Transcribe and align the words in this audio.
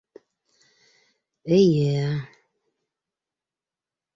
Эй- 1.57 1.69
йе... 1.75 2.01